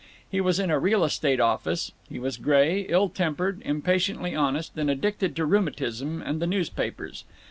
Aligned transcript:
He 0.27 0.41
was 0.41 0.57
in 0.59 0.71
a 0.71 0.79
real 0.79 1.03
estate 1.03 1.39
office; 1.39 1.91
he 2.09 2.17
was 2.17 2.37
gray, 2.37 2.87
ill 2.89 3.07
tempered, 3.07 3.61
impatiently 3.63 4.33
honest, 4.33 4.75
and 4.75 4.89
addicted 4.89 5.35
to 5.35 5.45
rheumatism 5.45 6.23
and 6.23 6.41
the 6.41 6.47
newspapers. 6.47 7.23